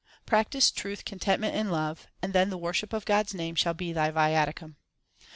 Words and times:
Practise 0.25 0.71
truth, 0.71 1.05
contentment, 1.05 1.53
and 1.55 1.71
love; 1.71 2.07
and 2.23 2.33
then 2.33 2.49
the 2.49 2.57
worship 2.57 2.91
of 2.91 3.05
God 3.05 3.27
s 3.27 3.35
name 3.35 3.53
shall 3.53 3.75
be 3.75 3.93
thy 3.93 4.09
viaticum. 4.09 4.73